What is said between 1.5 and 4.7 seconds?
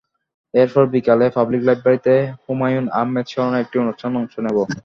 লাইব্রেরিতে হুমায়ূন আহমেদ স্মরণে একটি অনুষ্ঠানে অংশ নেব।